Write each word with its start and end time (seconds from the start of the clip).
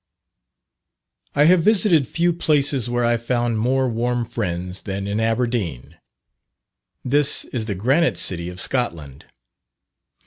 _I 1.39 1.45
have 1.45 1.61
visited 1.61 2.07
few 2.07 2.33
places 2.33 2.89
where 2.89 3.05
I 3.05 3.17
found 3.17 3.59
more 3.59 3.87
warm 3.87 4.25
friends 4.25 4.81
than 4.81 5.05
in 5.05 5.19
Aberdeen. 5.19 5.95
This 7.05 7.45
is 7.53 7.67
the 7.67 7.75
Granite 7.75 8.17
City 8.17 8.49
of 8.49 8.59
Scotland. 8.59 9.25